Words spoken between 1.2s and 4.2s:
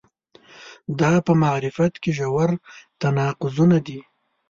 په معرفت کې ژور تناقضونه دي.